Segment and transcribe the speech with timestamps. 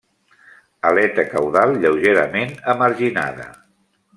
[0.91, 3.47] Aleta caudal lleugerament emarginada.